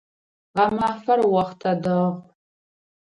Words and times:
Гъэмафэр 0.55 1.19
охътэ 1.39 1.71
дэгъу. 1.83 2.09